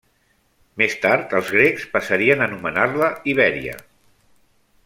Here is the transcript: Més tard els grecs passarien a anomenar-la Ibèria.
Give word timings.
Més 0.81 0.95
tard 1.03 1.35
els 1.41 1.51
grecs 1.57 1.85
passarien 1.97 2.41
a 2.41 2.47
anomenar-la 2.49 3.13
Ibèria. 3.35 3.81